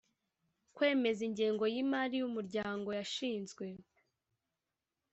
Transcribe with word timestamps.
kwemeza 0.75 1.21
ingengo 1.29 1.63
y 1.73 1.77
imari 1.83 2.15
y 2.21 2.25
umuryango 2.29 2.89
yashinzwe 2.99 3.65